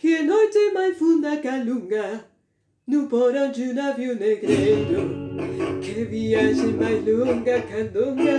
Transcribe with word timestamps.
Que 0.00 0.22
noite 0.22 0.70
mais 0.72 0.96
funda 0.96 1.36
calunga 1.38 2.24
No 2.86 3.08
porão 3.08 3.50
de 3.50 3.64
um 3.64 3.74
navio 3.74 4.14
negreiro. 4.14 5.10
Que 5.82 6.04
viagem 6.04 6.74
mais 6.74 7.04
longa 7.04 7.60
calunga 7.62 8.38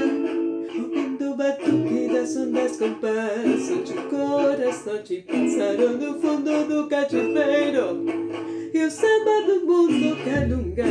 Ouvindo 0.74 1.32
o 1.32 1.36
batuque 1.36 2.14
das 2.14 2.38
ondas 2.38 2.78
com 2.78 2.94
passo 2.94 3.84
De 3.84 3.94
coração 4.10 5.04
te 5.04 5.18
passaram 5.24 5.98
no 5.98 6.18
fundo 6.22 6.66
do 6.66 6.88
cativeiro. 6.88 8.06
E 8.74 8.82
o 8.82 8.90
samba 8.90 9.42
do 9.46 9.66
mundo 9.66 10.16
calunga 10.24 10.86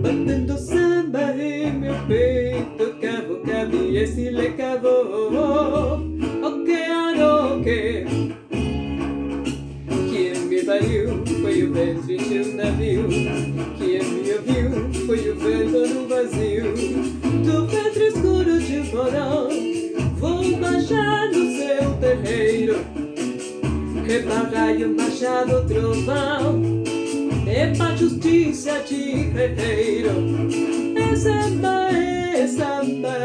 Batendo 0.00 0.56
samba 0.56 1.36
em 1.36 1.72
meu 1.72 1.94
peito. 2.06 2.98
Cavo, 3.02 3.42
cabe, 3.44 3.98
esse 3.98 4.30
le 4.30 4.50
cavo 4.52 4.88
O 6.42 6.64
que 6.64 6.88
Quem 7.64 8.07
foi 11.58 11.64
o 11.64 11.72
ventre 11.72 12.16
de 12.16 12.38
um 12.38 12.54
navio 12.54 13.08
Quem 13.78 14.04
me 14.04 14.32
ouviu 14.32 15.06
foi 15.06 15.30
o 15.30 15.34
vento 15.34 15.94
no 15.94 16.08
vazio. 16.08 16.72
Do 17.44 17.66
ventre 17.66 18.06
escuro 18.06 18.60
de 18.60 18.90
porão 18.90 19.48
Vou 20.18 20.56
baixar 20.58 21.26
no 21.28 21.56
seu 21.56 21.94
terreiro. 22.00 22.76
Reparai 24.06 24.84
o 24.84 24.96
machado 24.96 25.66
trovão 25.66 26.62
é 27.46 27.72
pra 27.74 27.96
justiça 27.96 28.80
de 28.86 29.30
guerreiro. 29.30 30.10
É 30.96 31.16
samba, 31.16 31.88
é 31.90 32.46
samba, 32.46 33.16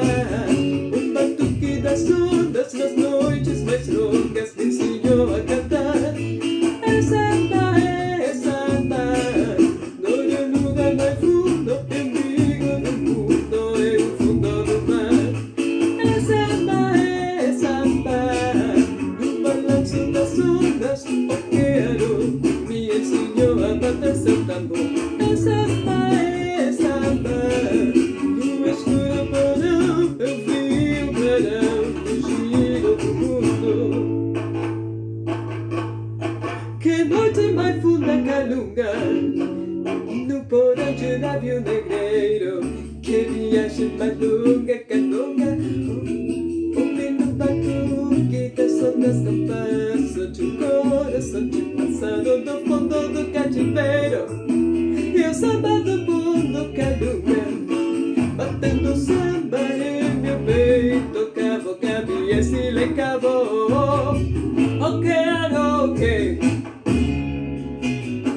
passo 49.48 50.28
De 50.28 50.52
coração 50.58 51.50
te 51.50 51.62
passando 51.62 52.44
do 52.44 52.66
fundo 52.66 53.10
do 53.10 53.32
cativeiro 53.32 54.28
E 54.48 55.28
o 55.28 55.34
samba 55.34 55.80
do 55.80 55.98
mundo 56.00 56.72
calunga 56.76 57.44
Batendo 58.36 58.96
samba 58.96 59.60
em 59.60 60.16
meu 60.22 60.40
peito 60.40 61.32
Cavo, 61.34 61.76
cabe, 61.76 62.32
esse 62.32 62.72
le 62.72 62.94
cavo 62.94 63.28
O 63.28 65.00
quero, 65.02 65.94
que 65.96 66.40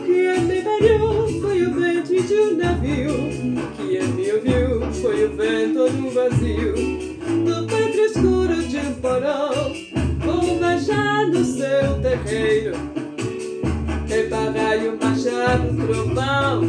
Quem 0.06 0.40
me 0.40 0.62
pariu 0.62 1.40
foi 1.40 1.62
o 1.62 1.74
ventre 1.74 2.22
de 2.22 2.34
um 2.34 2.56
navio 2.56 3.14
Quem 3.76 4.08
me 4.08 4.32
ouviu 4.32 4.92
foi 4.92 5.24
o 5.24 5.36
vento 5.36 5.90
no 5.92 6.10
vazio 6.10 6.74
Do 7.44 7.66
ventre 7.66 8.00
escuro 8.02 8.62
de 8.62 8.78
um 8.78 8.94
porão 8.94 9.85
seu 11.86 12.00
terreiro 12.00 12.72
Reparai 14.08 14.88
o 14.88 14.98
machado 14.98 15.76
trovão 15.76 16.62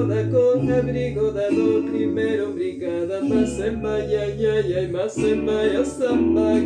Comigo 0.00 0.06
da 0.06 0.24
cor, 0.30 0.78
abrigo 0.78 1.30
da 1.32 1.48
dor 1.50 1.82
Primeiro 1.84 2.50
obrigada, 2.50 3.20
mas 3.22 3.50
samba, 3.50 3.96
ai, 3.96 4.16
ai, 4.16 4.74
ai 4.74 4.88
Mas 4.88 5.12
samba, 5.12 5.52
é 5.52 5.78
o 5.78 5.84
samba 5.84 6.58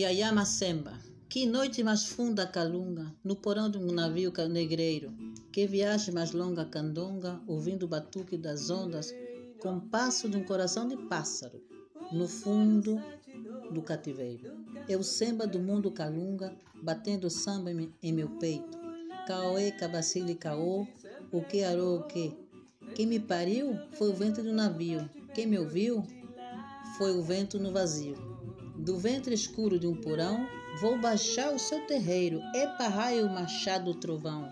Iaiá 0.00 0.32
Macemba, 0.32 0.98
que 1.28 1.44
noite 1.44 1.84
mais 1.84 2.06
funda 2.06 2.46
calunga, 2.46 3.14
no 3.22 3.36
porão 3.36 3.70
de 3.70 3.76
um 3.76 3.92
navio 3.92 4.32
negreiro, 4.48 5.12
que 5.52 5.66
viagem 5.66 6.14
mais 6.14 6.32
longa 6.32 6.64
candonga, 6.64 7.38
ouvindo 7.46 7.82
o 7.82 7.88
batuque 7.88 8.38
das 8.38 8.70
ondas, 8.70 9.14
com 9.58 9.78
passo 9.78 10.26
de 10.26 10.38
um 10.38 10.42
coração 10.42 10.88
de 10.88 10.96
pássaro, 10.96 11.62
no 12.10 12.26
fundo 12.26 12.98
do 13.70 13.82
cativeiro. 13.82 14.50
É 14.88 14.96
o 14.96 15.02
samba 15.02 15.46
do 15.46 15.58
mundo 15.58 15.90
calunga, 15.90 16.56
batendo 16.82 17.28
samba 17.28 17.70
em 18.02 18.10
meu 18.10 18.30
peito. 18.38 18.78
Caoê, 19.26 19.70
cabacile, 19.70 20.34
caô, 20.34 20.86
o 21.30 21.42
que 21.42 21.62
arou, 21.62 21.98
o 21.98 22.04
que? 22.04 22.34
Quem 22.94 23.06
me 23.06 23.20
pariu 23.20 23.78
foi 23.92 24.08
o 24.08 24.14
vento 24.14 24.42
do 24.42 24.54
navio, 24.54 25.06
quem 25.34 25.46
me 25.46 25.58
ouviu 25.58 26.02
foi 26.96 27.12
o 27.12 27.22
vento 27.22 27.58
no 27.58 27.70
vazio. 27.70 28.29
Do 28.80 28.96
ventre 28.96 29.34
escuro 29.34 29.78
de 29.78 29.86
um 29.86 29.94
porão, 29.94 30.46
vou 30.80 30.98
baixar 30.98 31.52
o 31.52 31.58
seu 31.58 31.86
terreiro. 31.86 32.40
Epa, 32.54 32.88
raio, 32.88 33.28
machado, 33.28 33.92
trovão. 33.94 34.50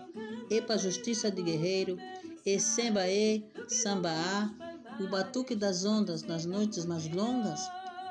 Epa, 0.51 0.77
justiça 0.77 1.31
de 1.31 1.41
guerreiro. 1.41 1.97
E 2.45 2.59
semba, 2.59 3.07
e, 3.07 3.43
samba, 3.67 4.11
a. 4.11 5.03
O 5.03 5.07
batuque 5.07 5.55
das 5.55 5.83
ondas 5.83 6.21
nas 6.21 6.45
noites 6.45 6.85
mais 6.85 7.09
longas 7.11 7.59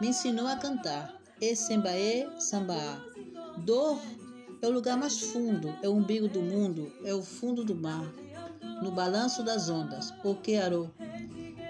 me 0.01 0.09
ensinou 0.09 0.49
a 0.49 0.57
cantar. 0.57 1.15
E 1.41 1.55
semba, 1.55 1.97
e, 1.97 2.29
samba, 2.41 2.75
a. 2.75 3.61
Dor 3.61 4.01
é 4.61 4.67
o 4.67 4.73
lugar 4.73 4.97
mais 4.97 5.21
fundo, 5.21 5.73
é 5.83 5.89
o 5.89 5.93
umbigo 5.93 6.27
do 6.27 6.43
mundo, 6.43 6.93
é 7.05 7.15
o 7.15 7.23
fundo 7.23 7.65
do 7.65 7.77
mar. 7.77 8.13
No 8.83 8.91
balanço 8.91 9.45
das 9.45 9.69
ondas, 9.69 10.13
o 10.25 10.35
que 10.35 10.57
arou. 10.57 10.91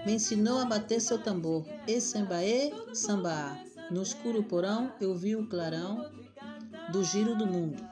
Me 0.07 0.13
ensinou 0.13 0.57
a 0.57 0.65
bater 0.65 0.99
seu 0.99 1.19
tambor. 1.19 1.63
E 1.87 2.01
semba, 2.01 2.43
e, 2.43 2.73
samba, 2.95 3.31
a. 3.31 3.68
No 3.89 4.03
escuro 4.03 4.43
porão 4.43 4.91
eu 5.01 5.15
vi 5.15 5.35
o 5.35 5.47
clarão. 5.47 6.05
do 6.91 7.03
giro 7.03 7.35
do 7.35 7.45
mundo. 7.45 7.83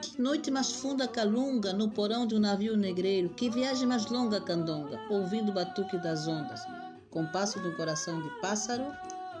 Que 0.00 0.20
noite 0.20 0.50
mais 0.50 0.72
funda 0.72 1.06
calunga 1.06 1.74
no 1.74 1.90
porão 1.90 2.26
de 2.26 2.34
um 2.34 2.38
navio 2.38 2.74
negreiro, 2.74 3.28
que 3.30 3.50
viagem 3.50 3.86
mais 3.86 4.06
longa 4.06 4.40
candonga, 4.40 4.98
ouvindo 5.10 5.50
o 5.50 5.54
batuque 5.54 5.98
das 5.98 6.26
ondas, 6.26 6.62
compasso 7.10 7.60
do 7.60 7.76
coração 7.76 8.20
de 8.22 8.30
pássaro 8.40 8.86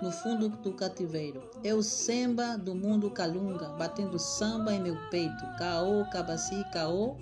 no 0.02 0.10
fundo 0.10 0.50
do 0.50 0.72
cativeiro. 0.72 1.42
É 1.64 1.74
o 1.74 1.82
samba 1.82 2.58
do 2.58 2.74
mundo 2.74 3.10
calunga, 3.10 3.68
batendo 3.70 4.18
samba 4.18 4.74
em 4.74 4.80
meu 4.80 4.96
peito. 5.10 5.46
Caô, 5.58 6.04
cabaci, 6.10 6.62
caô, 6.72 7.16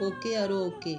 o 0.00 0.10
que 0.20 0.36
arou 0.36 0.68
o 0.68 0.78
que? 0.78 0.98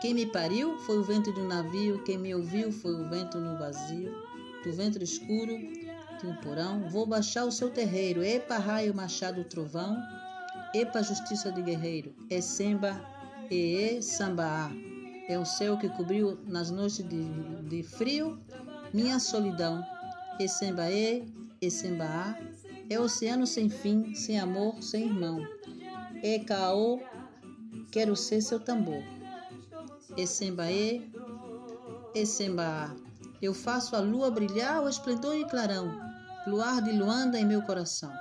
Quem 0.00 0.14
me 0.14 0.26
pariu 0.26 0.78
foi 0.80 0.98
o 0.98 1.04
vento 1.04 1.32
de 1.32 1.40
um 1.40 1.48
navio, 1.48 2.02
quem 2.04 2.18
me 2.18 2.34
ouviu 2.34 2.70
foi 2.70 2.94
o 2.94 3.08
vento 3.08 3.38
no 3.38 3.58
vazio, 3.58 4.14
do 4.62 4.72
ventre 4.72 5.04
escuro 5.04 5.77
um 6.26 6.34
porão. 6.36 6.88
Vou 6.88 7.06
baixar 7.06 7.44
o 7.44 7.52
seu 7.52 7.70
terreiro, 7.70 8.22
epa 8.22 8.58
raio, 8.58 8.94
machado, 8.94 9.44
trovão, 9.44 9.96
epa 10.74 11.02
justiça 11.02 11.50
de 11.52 11.62
guerreiro, 11.62 12.14
é 12.30 12.40
semba, 12.40 13.00
e 13.50 14.02
samba 14.02 14.70
É 15.28 15.38
o 15.38 15.44
céu 15.44 15.76
que 15.78 15.88
cobriu 15.88 16.38
nas 16.46 16.70
noites 16.70 16.98
de, 17.06 17.24
de 17.68 17.82
frio 17.82 18.38
minha 18.92 19.18
solidão. 19.18 19.84
Essembaê, 20.38 21.24
Essembaá, 21.60 22.38
é 22.88 22.98
oceano 22.98 23.46
sem 23.46 23.68
fim, 23.68 24.14
sem 24.14 24.38
amor, 24.38 24.82
sem 24.82 25.04
irmão. 25.04 25.46
É 26.22 26.38
caô, 26.38 27.00
quero 27.90 28.14
ser 28.16 28.40
seu 28.40 28.60
tambor. 28.60 29.02
Essembaê, 30.16 31.02
Essembaá, 32.14 32.94
eu 33.42 33.52
faço 33.52 33.94
a 33.94 34.00
lua 34.00 34.30
brilhar 34.30 34.82
o 34.82 34.88
esplendor 34.88 35.36
e 35.36 35.44
clarão, 35.44 36.07
luar 36.48 36.82
de 36.82 36.92
Luanda 36.92 37.38
em 37.38 37.44
meu 37.44 37.62
coração. 37.62 38.12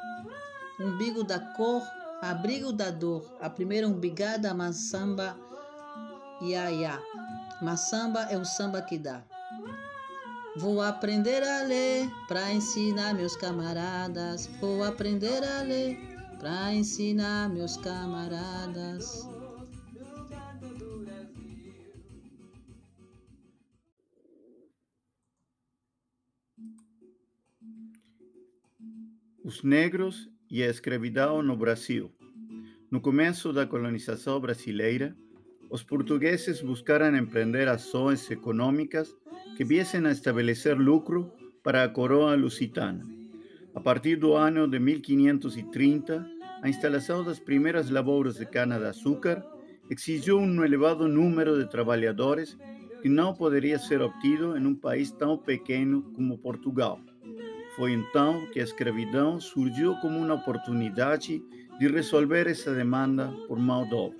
Umbigo 0.80 1.24
da 1.24 1.40
cor, 1.40 1.82
abrigo 2.22 2.72
da 2.72 2.92
dor, 2.92 3.24
a 3.42 3.50
primeira 3.50 3.88
umbigada, 3.88 4.54
maçamba, 4.54 5.36
ia, 6.42 6.70
ia. 6.72 7.00
Maçamba 7.62 8.24
é 8.30 8.38
o 8.38 8.46
samba 8.46 8.82
que 8.82 8.98
dá. 8.98 9.24
Vou 10.58 10.82
aprender 10.82 11.44
a 11.44 11.64
ler 11.64 12.12
para 12.28 12.52
ensinar 12.52 13.14
meus 13.14 13.36
camaradas. 13.36 14.48
Vou 14.60 14.84
aprender 14.84 15.44
a 15.44 15.62
ler 15.62 15.98
para 16.40 16.74
ensinar 16.74 17.50
meus 17.50 17.78
camaradas. 17.78 19.28
Os 29.48 29.64
negros 29.64 30.30
e 30.52 30.62
a 30.62 30.70
escravidão 30.70 31.42
no 31.42 31.56
Brasil. 31.56 32.12
No 32.92 33.00
começo 33.00 33.54
da 33.54 33.66
colonização 33.66 34.42
brasileira, 34.42 35.16
os 35.70 35.82
portugueses 35.82 36.62
buscaram 36.62 37.16
empreender 37.16 37.70
ações 37.70 38.30
econômicas 38.30 39.16
que 39.56 39.64
viesen 39.64 40.06
a 40.06 40.12
estabelecer 40.12 40.78
lucro 40.78 41.32
para 41.64 41.86
a 41.86 41.88
coroa 41.88 42.36
lusitana. 42.36 43.08
A 43.74 43.80
partir 43.80 44.18
do 44.18 44.34
ano 44.34 44.68
de 44.68 44.80
1530, 44.80 46.30
a 46.62 46.68
instalação 46.68 47.24
das 47.24 47.40
primeiras 47.40 47.90
lavouras 47.90 48.36
de 48.36 48.46
cana-de-açúcar 48.46 49.42
exigiu 49.90 50.40
um 50.40 50.62
elevado 50.62 51.08
número 51.08 51.58
de 51.58 51.70
trabalhadores 51.70 52.58
que 53.02 53.08
não 53.08 53.34
poderia 53.34 53.80
ser 53.80 54.02
obtido 54.02 54.58
em 54.58 54.66
um 54.66 54.76
país 54.76 55.10
tão 55.10 55.38
pequeno 55.38 56.04
como 56.14 56.38
Portugal. 56.38 57.00
Foi 57.78 57.94
então 57.94 58.48
que 58.48 58.60
a 58.60 58.64
escravidão 58.64 59.40
surgiu 59.40 59.96
como 59.98 60.18
uma 60.18 60.34
oportunidade 60.34 61.40
de 61.80 61.88
resolver 61.88 62.48
essa 62.48 62.74
demanda 62.74 63.32
por 63.48 63.60
mão 63.60 63.88
de 63.88 63.94
obra. 63.94 64.18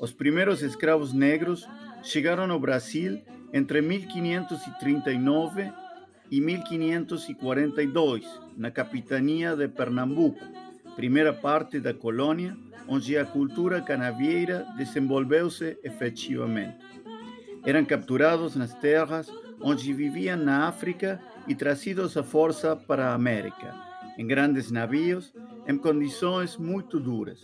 Os 0.00 0.10
primeiros 0.10 0.62
escravos 0.62 1.12
negros 1.12 1.68
chegaram 2.02 2.50
ao 2.50 2.58
Brasil 2.58 3.20
entre 3.52 3.82
1539 3.82 5.70
e 6.30 6.40
1542, 6.40 8.24
na 8.56 8.70
capitania 8.70 9.54
de 9.54 9.68
Pernambuco, 9.68 10.40
primeira 10.96 11.34
parte 11.34 11.78
da 11.78 11.92
colônia 11.92 12.56
onde 12.88 13.18
a 13.18 13.26
cultura 13.26 13.82
canavieira 13.82 14.66
desenvolveu-se 14.78 15.76
efetivamente. 15.84 16.78
Eram 17.66 17.84
capturados 17.84 18.56
nas 18.56 18.72
terras 18.74 19.30
onde 19.60 19.92
viviam 19.92 20.38
na 20.38 20.66
África 20.66 21.20
e 21.46 21.54
trazidos 21.54 22.16
à 22.16 22.22
força 22.22 22.76
para 22.76 23.10
a 23.10 23.14
América, 23.14 23.74
em 24.18 24.26
grandes 24.26 24.70
navios, 24.70 25.32
em 25.66 25.76
condições 25.76 26.56
muito 26.56 27.00
duras. 27.00 27.40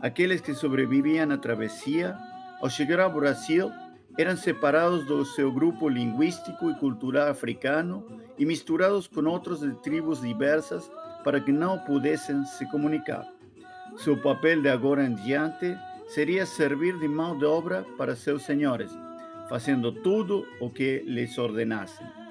Aqueles 0.00 0.40
que 0.40 0.54
sobreviviam 0.54 1.30
à 1.30 1.38
travessia, 1.38 2.16
ao 2.60 2.70
chegar 2.70 3.00
ao 3.00 3.12
Brasil, 3.12 3.70
eram 4.16 4.36
separados 4.36 5.04
do 5.06 5.24
seu 5.24 5.50
grupo 5.52 5.88
linguístico 5.88 6.70
e 6.70 6.74
cultural 6.74 7.28
africano 7.28 8.06
e 8.38 8.46
misturados 8.46 9.08
com 9.08 9.24
outros 9.24 9.60
de 9.60 9.74
tribos 9.82 10.20
diversas 10.20 10.90
para 11.24 11.40
que 11.40 11.50
não 11.50 11.78
pudessem 11.78 12.44
se 12.44 12.70
comunicar. 12.70 13.26
Seu 13.96 14.20
papel 14.20 14.62
de 14.62 14.68
agora 14.68 15.04
em 15.04 15.14
diante 15.14 15.76
seria 16.08 16.46
servir 16.46 16.98
de 16.98 17.08
mão 17.08 17.38
de 17.38 17.44
obra 17.44 17.84
para 17.96 18.14
seus 18.14 18.42
senhores, 18.42 18.92
fazendo 19.48 19.90
tudo 19.90 20.46
o 20.60 20.70
que 20.70 21.02
lhes 21.06 21.36
ordenassem. 21.38 22.23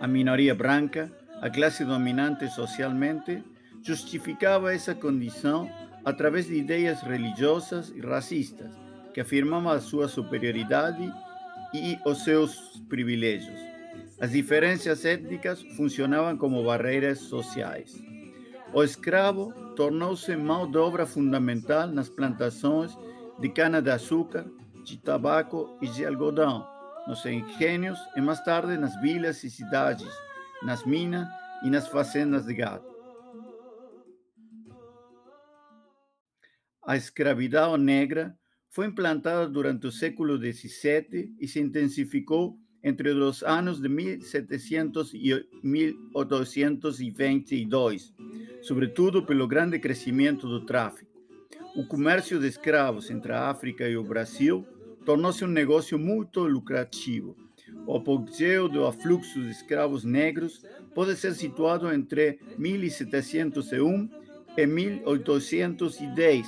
A 0.00 0.06
minoria 0.06 0.54
branca, 0.54 1.10
a 1.40 1.50
classe 1.50 1.84
dominante 1.84 2.48
socialmente, 2.50 3.42
justificava 3.82 4.72
essa 4.72 4.94
condição 4.94 5.68
através 6.04 6.46
de 6.46 6.54
ideias 6.54 7.02
religiosas 7.02 7.92
e 7.94 8.00
racistas 8.00 8.70
que 9.12 9.20
afirmava 9.20 9.72
a 9.72 9.80
sua 9.80 10.06
superioridade 10.06 11.12
e 11.74 11.98
os 12.04 12.22
seus 12.22 12.80
privilégios. 12.88 13.58
As 14.20 14.30
diferenças 14.30 15.04
étnicas 15.04 15.62
funcionavam 15.76 16.36
como 16.36 16.64
barreiras 16.64 17.18
sociais. 17.18 18.00
O 18.72 18.82
escravo 18.84 19.52
tornou-se 19.74 20.36
mão 20.36 20.70
de 20.70 20.78
obra 20.78 21.06
fundamental 21.06 21.88
nas 21.88 22.08
plantações 22.08 22.96
de 23.40 23.48
cana-de-açúcar, 23.48 24.44
de 24.84 24.96
tabaco 24.96 25.76
e 25.80 25.88
de 25.88 26.04
algodão, 26.04 26.66
nos 27.08 27.24
engenhos 27.24 27.98
e 28.14 28.20
mais 28.20 28.44
tarde 28.44 28.76
nas 28.76 28.94
vilas 29.00 29.42
e 29.42 29.50
cidades, 29.50 30.12
nas 30.62 30.84
minas 30.84 31.26
e 31.64 31.70
nas 31.70 31.88
fazendas 31.88 32.44
de 32.44 32.52
gado. 32.52 32.84
A 36.86 36.94
escravidão 36.96 37.78
negra 37.78 38.36
foi 38.68 38.86
implantada 38.86 39.48
durante 39.48 39.86
o 39.86 39.92
século 39.92 40.36
XVII 40.36 41.34
e 41.40 41.48
se 41.48 41.58
intensificou 41.58 42.58
entre 42.84 43.08
os 43.10 43.42
anos 43.42 43.80
de 43.80 43.88
1700 43.88 45.14
e 45.14 45.46
1822, 45.62 48.12
sobretudo 48.62 49.24
pelo 49.24 49.48
grande 49.48 49.78
crescimento 49.78 50.46
do 50.46 50.66
tráfico. 50.66 51.08
O 51.74 51.86
comércio 51.86 52.38
de 52.38 52.48
escravos 52.48 53.10
entre 53.10 53.32
a 53.32 53.48
África 53.48 53.88
e 53.88 53.96
o 53.96 54.04
Brasil 54.04 54.66
tornou-se 55.08 55.42
um 55.42 55.48
negócio 55.48 55.98
muito 55.98 56.44
lucrativo. 56.44 57.34
O 57.86 57.96
apogeu 57.96 58.68
do 58.68 58.84
afluxo 58.84 59.40
de 59.40 59.50
escravos 59.50 60.04
negros 60.04 60.62
pode 60.94 61.16
ser 61.16 61.32
situado 61.32 61.90
entre 61.90 62.38
1701 62.58 64.10
e 64.54 64.66
1810, 64.66 66.46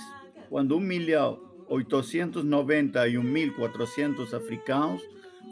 quando 0.50 0.76
um 0.76 0.80
milhão 0.80 1.40
891.400 1.70 4.34
africanos 4.34 5.00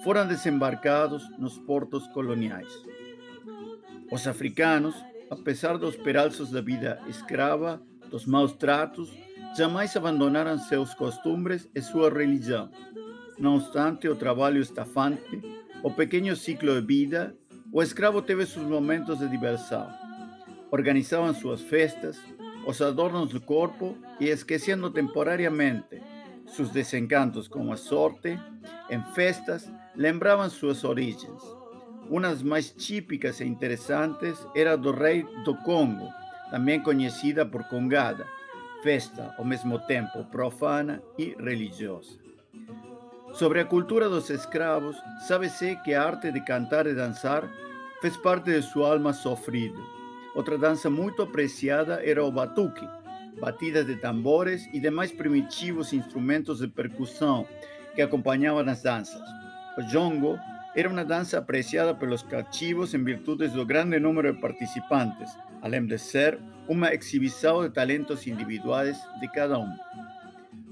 foram 0.05 0.29
desembarcados 0.29 1.27
nos 1.39 1.57
portos 1.57 2.07
coloniais. 2.09 2.71
Os 4.13 4.27
africanos, 4.27 4.95
apesar 5.31 5.79
dos 5.79 5.97
peralços 5.97 6.51
da 6.51 6.61
vida 6.61 7.01
escrava, 7.09 7.81
dos 8.11 8.27
maus 8.27 8.53
tratos, 8.53 9.11
jamais 9.57 9.97
abandonaram 9.97 10.59
seus 10.59 10.95
costumes 10.95 11.69
e 11.75 11.81
sua 11.81 12.11
religião. 12.11 12.71
Não 13.39 13.57
obstante 13.57 14.09
o 14.09 14.17
trabalho 14.17 14.61
estafante, 14.61 15.43
o 15.83 15.91
pequeno 15.91 16.35
ciclo 16.35 16.81
de 16.81 16.87
vida, 16.87 17.37
o 17.73 17.83
escravo 17.83 18.23
teve 18.23 18.47
seus 18.47 18.67
momentos 18.67 19.19
de 19.19 19.29
diversão. 19.29 19.89
Organizavam 20.71 21.33
suas 21.35 21.63
festas, 21.63 22.19
os 22.67 22.83
adornos 22.83 23.31
do 23.31 23.41
corpo 23.41 23.97
e 24.21 24.29
esquecendo 24.29 24.91
temporariamente 24.91 26.03
seus 26.51 26.71
desencantos 26.71 27.47
com 27.47 27.73
a 27.73 27.77
sorte, 27.77 28.39
em 28.91 29.03
festas, 29.15 29.71
lembravam 29.95 30.49
suas 30.49 30.83
origens. 30.85 31.43
Uma 32.09 32.23
das 32.23 32.43
mais 32.43 32.71
típicas 32.71 33.41
e 33.41 33.45
interessantes 33.45 34.39
era 34.55 34.77
do 34.77 34.93
rei 34.93 35.25
do 35.45 35.55
Congo, 35.57 36.09
também 36.51 36.81
conhecida 36.81 37.45
por 37.45 37.65
Congada, 37.65 38.27
festa 38.83 39.35
ao 39.39 39.45
mesmo 39.45 39.79
tempo 39.81 40.25
profana 40.25 41.03
e 41.19 41.37
religiosa. 41.39 42.19
Sobre 43.33 43.61
a 43.61 43.65
cultura 43.65 44.09
dos 44.09 44.31
escravos, 44.31 44.97
sabe-se 45.27 45.77
que 45.85 45.95
a 45.95 46.03
arte 46.03 46.33
de 46.33 46.41
cantar 46.41 46.87
e 46.87 46.95
dançar 46.95 47.49
fez 48.01 48.17
parte 48.17 48.51
de 48.51 48.63
sua 48.63 48.93
alma 48.93 49.13
sofrida. 49.13 49.79
Outra 50.35 50.57
dança 50.57 50.89
muito 50.89 51.23
apreciada 51.23 52.03
era 52.05 52.25
o 52.25 52.33
batuque, 52.33 52.87
batidas 53.41 53.87
de 53.87 53.97
tambores 53.97 54.69
e 54.73 54.81
demais 54.81 55.13
primitivos 55.13 55.93
instrumentos 55.93 56.61
de 56.61 56.69
percussão 56.69 57.47
que 57.95 58.03
acompanhavam 58.03 58.69
as 58.69 58.83
danças. 58.83 59.23
O 59.77 59.83
jongo 59.83 60.39
era 60.75 60.89
uma 60.89 61.05
dança 61.05 61.39
apreciada 61.39 61.95
pelos 61.95 62.23
cativos 62.23 62.95
em 62.95 63.03
virtude 63.03 63.49
do 63.49 63.67
grande 63.67 63.99
número 63.99 64.33
de 64.33 64.41
participantes, 64.41 65.37
além 65.61 65.87
de 65.87 65.99
ser 65.99 66.39
uma 66.69 66.93
exibição 66.93 67.63
de 67.63 67.71
talentos 67.71 68.27
individuais 68.27 68.99
de 69.21 69.29
cada 69.29 69.59
um. 69.59 69.75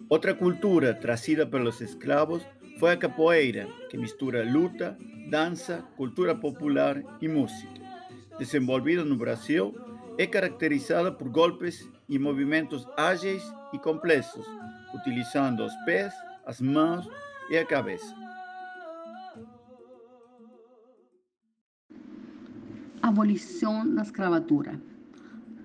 Outra 0.09 0.35
cultura 0.35 0.95
trazida 0.95 1.47
pelos 1.47 1.81
escravos 1.81 2.43
foi 2.79 2.93
a 2.93 2.97
capoeira, 2.97 3.67
que 3.89 3.97
mistura 3.97 4.45
luta, 4.45 4.97
dança, 5.31 5.83
cultura 5.97 6.35
popular 6.35 7.03
e 7.21 7.27
música. 7.27 7.81
Desenvolvida 8.39 9.05
no 9.05 9.17
Brasil, 9.17 9.75
é 10.19 10.27
caracterizada 10.27 11.11
por 11.11 11.29
golpes 11.29 11.89
e 12.09 12.19
movimentos 12.19 12.87
ágeis 12.97 13.43
e 13.73 13.79
complexos, 13.79 14.47
utilizando 14.95 15.65
os 15.65 15.75
pés, 15.85 16.15
as 16.45 16.61
mãos 16.61 17.09
e 17.51 17.57
a 17.57 17.65
cabeça. 17.65 18.15
Abolição 23.03 23.95
da 23.95 24.03
escravatura. 24.03 24.81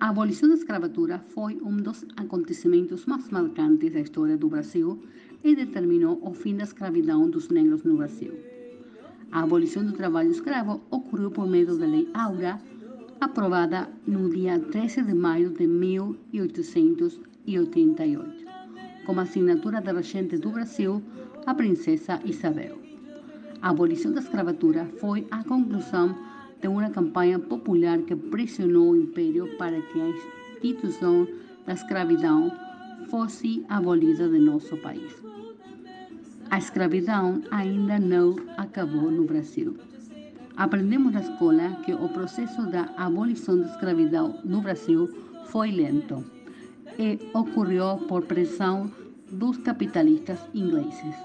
A 0.02 0.08
abolição 0.08 0.48
da 0.48 0.56
escravatura 0.56 1.20
foi 1.28 1.60
um 1.62 1.76
dos 1.76 2.04
acontecimentos 2.16 3.06
mais 3.06 3.30
marcantes 3.30 3.92
da 3.92 4.00
história 4.00 4.36
do 4.36 4.48
Brasil 4.48 5.00
e 5.44 5.54
determinou 5.54 6.18
o 6.28 6.34
fim 6.34 6.56
da 6.56 6.64
escravidão 6.64 7.30
dos 7.30 7.50
negros 7.50 7.84
no 7.84 7.98
Brasil. 7.98 8.32
A 9.30 9.44
abolição 9.44 9.84
do 9.84 9.92
trabalho 9.92 10.32
escravo 10.32 10.80
ocorreu 10.90 11.30
por 11.30 11.46
meio 11.46 11.78
da 11.78 11.86
Lei 11.86 12.08
Áurea, 12.14 12.60
aprovada 13.20 13.88
no 14.04 14.28
dia 14.28 14.58
13 14.58 15.02
de 15.02 15.14
maio 15.14 15.50
de 15.50 15.68
1888, 15.68 18.44
com 19.06 19.20
a 19.20 19.22
assinatura 19.22 19.80
da 19.80 19.92
regente 19.92 20.36
do 20.36 20.50
Brasil, 20.50 21.00
a 21.46 21.54
princesa 21.54 22.18
Isabel. 22.24 22.76
A 23.62 23.70
abolição 23.70 24.12
da 24.12 24.20
escravatura 24.20 24.84
foi 24.98 25.28
a 25.30 25.44
conclusão 25.44 26.31
de 26.62 26.68
uma 26.68 26.88
campanha 26.90 27.40
popular 27.40 27.98
que 27.98 28.14
pressionou 28.14 28.92
o 28.92 28.96
império 28.96 29.48
para 29.58 29.82
que 29.82 30.00
a 30.00 30.08
instituição 30.08 31.26
da 31.66 31.72
escravidão 31.74 32.52
fosse 33.10 33.66
abolida 33.68 34.28
de 34.28 34.38
nosso 34.38 34.76
país. 34.76 35.12
A 36.50 36.58
escravidão 36.58 37.42
ainda 37.50 37.98
não 37.98 38.36
acabou 38.56 39.10
no 39.10 39.24
Brasil. 39.24 39.76
Aprendemos 40.56 41.12
na 41.12 41.20
escola 41.20 41.80
que 41.84 41.92
o 41.92 42.08
processo 42.10 42.66
da 42.66 42.92
abolição 42.96 43.58
da 43.58 43.66
escravidão 43.66 44.38
no 44.44 44.60
Brasil 44.60 45.08
foi 45.46 45.72
lento 45.72 46.24
e 46.98 47.18
ocorreu 47.34 47.96
por 48.06 48.22
pressão 48.22 48.90
dos 49.30 49.56
capitalistas 49.58 50.38
ingleses. 50.54 51.16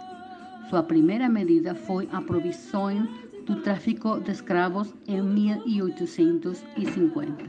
Sua 0.70 0.82
primeira 0.82 1.30
medida 1.30 1.76
foi 1.76 2.10
a 2.12 2.22
proibição 2.22 3.08
do 3.48 3.56
tráfico 3.62 4.20
de 4.20 4.32
escravos 4.32 4.94
em 5.08 5.22
1850, 5.22 7.46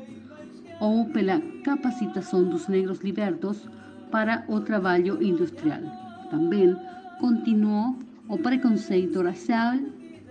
ou 0.80 1.06
pela 1.06 1.42
capacitação 1.64 2.44
dos 2.44 2.68
negros 2.68 3.00
libertos 3.00 3.68
para 4.12 4.46
o 4.48 4.60
trabalho 4.60 5.22
industrial. 5.22 5.82
Também 6.30 6.76
continuou 7.20 7.96
o 8.28 8.38
preconceito 8.38 9.22
racial 9.22 9.76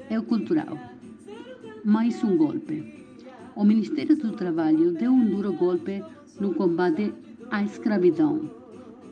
e 0.09 0.21
cultural. 0.23 0.79
Mais 1.85 2.23
um 2.23 2.37
golpe. 2.37 3.07
O 3.57 3.65
Ministério 3.65 4.17
do 4.17 4.33
Trabalho 4.33 4.93
deu 4.93 5.13
um 5.13 5.25
duro 5.25 5.53
golpe 5.53 6.03
no 6.41 6.55
combate 6.55 7.13
à 7.51 7.63
escravidão. 7.63 8.51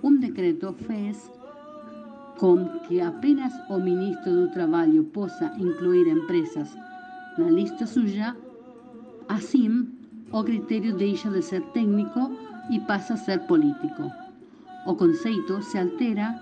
Um 0.03 0.17
decreto 0.19 0.73
fez 0.73 1.31
com 2.39 2.67
que 2.87 3.01
apenas 3.01 3.53
o 3.69 3.79
ministro 3.79 4.33
do 4.33 4.49
Trabalho 4.49 5.05
possa 5.05 5.53
incluir 5.59 6.07
empresas 6.07 6.77
na 7.37 7.51
lista 7.51 7.87
suja. 7.87 8.37
Assim, 9.29 9.89
o 10.33 10.45
critério 10.45 10.97
deixa 10.97 11.29
de 11.31 11.43
ser 11.43 11.63
técnico 11.73 12.33
e 12.71 12.79
passa 12.81 13.15
a 13.15 13.17
ser 13.17 13.41
político. 13.47 14.11
O 14.87 14.95
conceito 14.95 15.61
se 15.63 15.79
altera 15.79 16.35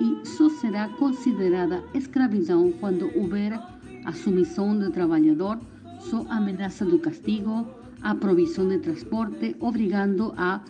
e 0.00 0.26
só 0.26 0.48
será 0.48 0.88
considerada 0.90 1.82
escravidão 1.94 2.72
quando 2.80 3.10
houver 3.16 3.52
a 4.04 4.12
submissão 4.12 4.78
do 4.78 4.90
trabalhador 4.90 5.58
só 6.00 6.24
ameaça 6.30 6.86
castigo, 6.98 7.66
a 8.02 8.14
provisão 8.14 8.68
de 8.68 8.78
transporte, 8.78 9.56
obrigando 9.60 10.32
a 10.36 10.60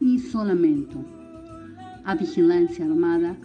isolamento, 0.00 1.04
a 2.04 2.14
vigilância 2.14 2.84
armada 2.84 3.36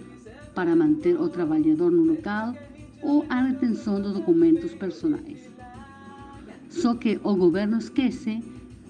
para 0.53 0.75
manter 0.75 1.19
o 1.19 1.29
trabalhador 1.29 1.91
no 1.91 2.03
local 2.03 2.53
ou 3.01 3.25
a 3.29 3.41
retenção 3.41 4.01
de 4.01 4.13
documentos 4.13 4.73
personais. 4.73 5.49
Só 6.69 6.95
que 6.95 7.19
o 7.23 7.35
governo 7.35 7.77
esquece 7.77 8.41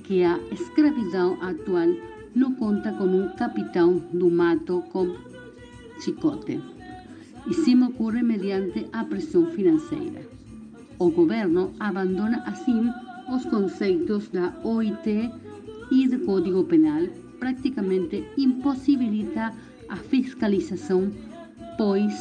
que 0.03 0.23
a 0.23 0.37
escravidão 0.51 1.41
atual 1.41 1.89
não 2.35 2.53
conta 2.55 2.91
com 2.93 3.05
um 3.05 3.29
capitão 3.35 3.97
do 4.13 4.29
mato 4.29 4.83
com 4.91 5.15
chicote, 5.99 6.61
e 7.47 7.53
sim 7.53 7.81
ocorre 7.83 8.21
mediante 8.21 8.87
a 8.93 9.03
pressão 9.03 9.47
financeira. 9.47 10.21
O 10.99 11.09
governo 11.09 11.73
abandona 11.79 12.43
assim 12.45 12.89
os 13.33 13.45
conceitos 13.45 14.29
da 14.29 14.53
OIT 14.63 15.31
e 15.91 16.07
do 16.07 16.19
Código 16.19 16.63
Penal, 16.65 17.07
praticamente 17.41 18.23
impossibilita 18.37 19.51
a 19.89 19.95
fiscalização, 19.97 21.11
pois 21.75 22.13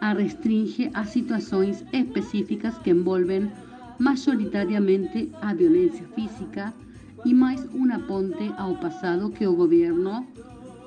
a 0.00 0.12
restringe 0.12 0.90
a 0.92 1.04
situações 1.04 1.84
específicas 1.92 2.76
que 2.78 2.90
envolvem 2.90 3.50
majoritariamente 3.98 5.30
a 5.40 5.54
violência 5.54 6.04
física 6.16 6.74
e 7.24 7.32
mais 7.32 7.64
uma 7.72 8.00
ponte 8.00 8.52
ao 8.58 8.74
passado 8.74 9.30
que 9.30 9.46
o 9.46 9.54
governo 9.54 10.26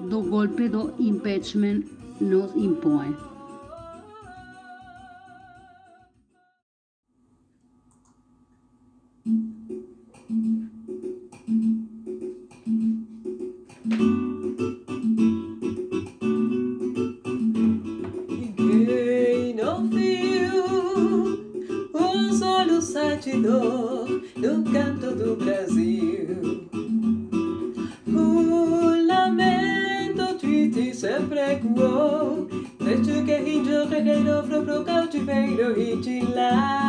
do 0.01 0.21
golpe 0.23 0.67
do 0.67 0.93
impeachment 0.99 1.83
nos 2.19 2.53
impõe. 2.55 3.15
De 36.57 36.87